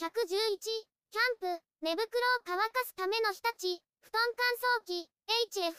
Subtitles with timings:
[0.00, 2.08] 111、キャンプ、寝袋を
[2.48, 5.04] 乾かすための日立、布団乾燥機、
[5.52, 5.76] HFK、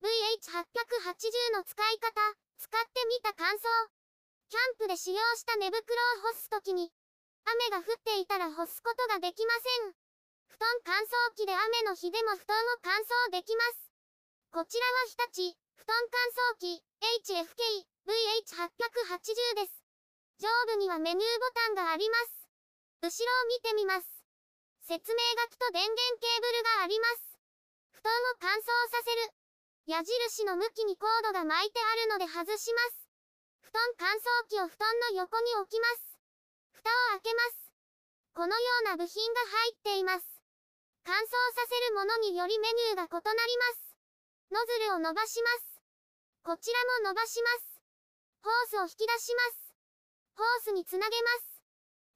[0.00, 2.16] VH880 の使い方、
[2.56, 3.68] 使ってみた感想。
[4.48, 6.88] キャンプで使用した寝袋を干すときに、
[7.44, 9.92] 雨が降っていたら干すことができません。
[10.48, 13.92] 布団乾燥機で雨の日でも布団を乾燥できます。
[14.48, 16.80] こちらは日立、布団乾燥機、
[17.20, 19.76] HFK、VH880 です。
[20.40, 22.47] 上部にはメニューボタンがあります。
[22.98, 24.06] 後ろを見てみます。
[24.82, 27.38] 説明書きと電源ケーブルがあります。
[27.94, 29.38] 布団を乾燥させる。
[29.86, 33.08] 矢印の向きにコードが巻いてあるので外します。
[33.62, 36.18] 布団乾燥機を布団の横に置きます。
[36.72, 37.70] 蓋を開けます。
[38.34, 40.26] このような部品が入っています。
[41.04, 43.94] 乾燥させるものによりメニューが異なります。
[44.50, 45.80] ノズルを伸ばします。
[46.42, 47.80] こちらも伸ばします。
[48.42, 49.74] ホースを引き出します。
[50.34, 51.57] ホースにつなげます。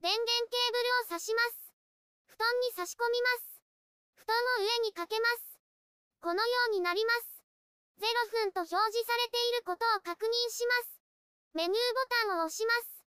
[0.03, 1.71] 電源ケーブルを挿します。
[2.27, 3.63] 布団に差し込みます。
[4.19, 5.63] 布団を上にかけます。
[6.19, 7.39] このようになります。
[8.03, 10.99] 0分と表示されていることを確認します。
[11.55, 12.03] メニューボ
[12.35, 13.07] タンを押します。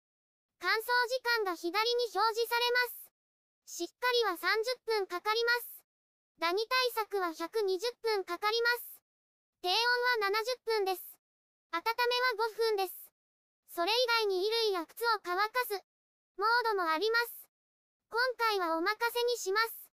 [0.63, 3.11] 乾燥時間が左に表示されま
[3.67, 3.83] す。
[3.83, 5.83] しっかりは30分かかります。
[6.39, 9.03] ダニ対策は120分かかります。
[9.59, 9.75] 低温
[10.23, 11.03] は70分です。
[11.75, 12.95] 温めは5分です。
[13.75, 15.83] それ以外に衣類や靴を乾かす、
[16.35, 17.47] モードもあります。
[18.11, 19.87] 今回はお任せにします。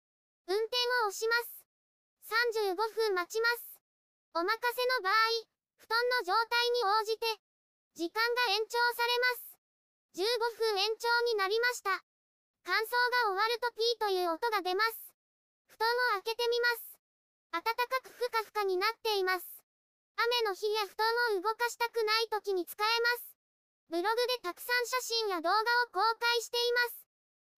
[0.46, 1.66] 運転を押します。
[2.54, 3.82] 35分待ちます。
[4.34, 5.14] お任せの場合、
[5.82, 7.26] 布団の状態に応じて、
[7.98, 9.58] 時間が延長されます。
[10.14, 10.22] 15
[10.62, 11.90] 分延長になりました。
[12.62, 12.94] 乾燥
[13.26, 15.10] が終わるとピーという音が出ます。
[15.66, 16.98] 布団を開けてみます。
[17.50, 19.46] 暖かくふかふかになっています。
[20.14, 21.06] 雨の日や布団
[21.38, 23.37] を動かしたくない時に使えます。
[23.88, 27.08] ブログでたくさん写真や動画を公開しています。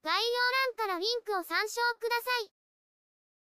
[0.05, 2.60] 概要欄からリンクを参照ください。